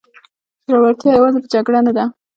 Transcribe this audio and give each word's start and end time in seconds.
زړورتیا 0.67 1.09
یوازې 1.17 1.39
په 1.43 1.47
جګړه 1.53 1.79
نه 1.87 1.91
ده. 1.97 2.05